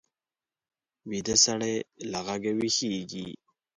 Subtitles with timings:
[1.09, 1.75] ویده سړی
[2.11, 3.27] له غږه ویښېږي